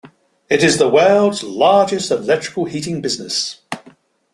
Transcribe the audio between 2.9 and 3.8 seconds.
business.